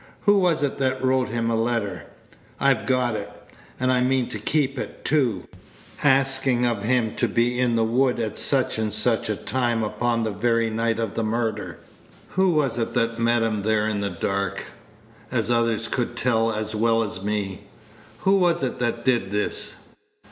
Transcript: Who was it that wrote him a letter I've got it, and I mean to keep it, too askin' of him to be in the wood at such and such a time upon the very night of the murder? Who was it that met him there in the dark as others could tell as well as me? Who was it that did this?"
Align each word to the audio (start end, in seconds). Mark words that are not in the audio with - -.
Who 0.21 0.39
was 0.39 0.63
it 0.63 0.79
that 0.79 1.03
wrote 1.03 1.29
him 1.29 1.51
a 1.51 1.55
letter 1.55 2.07
I've 2.59 2.87
got 2.87 3.15
it, 3.15 3.29
and 3.79 3.91
I 3.91 4.01
mean 4.01 4.29
to 4.29 4.39
keep 4.39 4.79
it, 4.79 5.05
too 5.05 5.43
askin' 6.03 6.65
of 6.65 6.81
him 6.81 7.13
to 7.17 7.27
be 7.27 7.59
in 7.59 7.75
the 7.75 7.83
wood 7.83 8.17
at 8.19 8.39
such 8.39 8.79
and 8.79 8.91
such 8.91 9.29
a 9.29 9.35
time 9.35 9.83
upon 9.83 10.23
the 10.23 10.31
very 10.31 10.71
night 10.71 10.97
of 10.97 11.13
the 11.13 11.23
murder? 11.23 11.77
Who 12.29 12.49
was 12.53 12.79
it 12.79 12.95
that 12.95 13.19
met 13.19 13.43
him 13.43 13.61
there 13.61 13.87
in 13.87 14.01
the 14.01 14.09
dark 14.09 14.65
as 15.31 15.51
others 15.51 15.87
could 15.87 16.17
tell 16.17 16.51
as 16.51 16.73
well 16.73 17.03
as 17.03 17.21
me? 17.23 17.65
Who 18.21 18.37
was 18.37 18.63
it 18.63 18.79
that 18.79 19.05
did 19.05 19.29
this?" 19.29 19.75